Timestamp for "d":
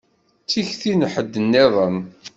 0.45-0.47